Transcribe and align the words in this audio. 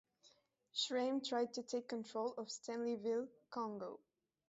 Schramme 0.73 1.21
tried 1.23 1.53
to 1.53 1.61
take 1.61 1.87
control 1.87 2.33
of 2.39 2.47
Stanleyville, 2.47 3.27
Congo. 3.51 3.99